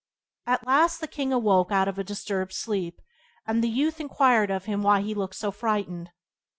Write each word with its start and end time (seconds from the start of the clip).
At 0.47 0.65
last 0.65 0.99
the 0.99 1.07
king 1.07 1.31
awoke 1.31 1.71
out 1.71 1.87
of 1.87 1.99
a 1.99 2.03
disturbed 2.03 2.53
sleep, 2.53 3.01
and 3.45 3.63
the 3.63 3.69
youth 3.69 3.99
inquired 3.99 4.49
of 4.49 4.65
him 4.65 4.81
why 4.81 5.01
he 5.01 5.13
looked 5.13 5.35
so 5.35 5.51
frightened. 5.51 6.09